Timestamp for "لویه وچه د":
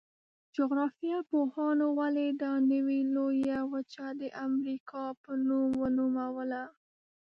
3.15-4.23